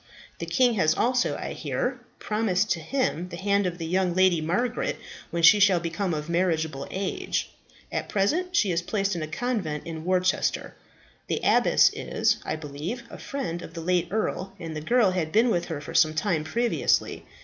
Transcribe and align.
The 0.39 0.47
king 0.47 0.73
has 0.81 0.95
also, 0.95 1.37
I 1.37 1.53
hear, 1.53 1.99
promised 2.17 2.71
to 2.71 2.79
him 2.79 3.29
the 3.29 3.37
hand 3.37 3.67
of 3.67 3.77
the 3.77 3.85
young 3.85 4.15
Lady 4.15 4.41
Margaret, 4.41 4.97
when 5.29 5.43
she 5.43 5.59
shall 5.59 5.79
become 5.79 6.11
of 6.15 6.27
marriageable 6.27 6.87
age. 6.89 7.51
At 7.91 8.09
present 8.09 8.55
she 8.55 8.71
is 8.71 8.81
placed 8.81 9.15
in 9.15 9.21
a 9.21 9.27
convent 9.27 9.85
in 9.85 10.03
Worcester. 10.03 10.73
The 11.27 11.39
abbess 11.43 11.91
is, 11.93 12.37
I 12.43 12.55
believe, 12.55 13.03
a 13.11 13.19
friend 13.19 13.61
of 13.61 13.75
the 13.75 13.81
late 13.81 14.07
earl, 14.09 14.53
and 14.59 14.75
the 14.75 14.81
girl 14.81 15.11
had 15.11 15.31
been 15.31 15.49
with 15.51 15.65
her 15.65 15.79
for 15.79 15.93
some 15.93 16.15
time 16.15 16.45
previously. 16.45 17.23